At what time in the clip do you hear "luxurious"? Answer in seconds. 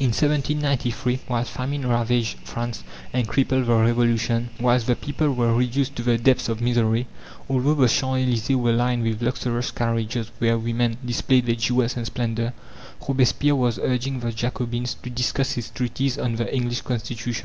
9.22-9.70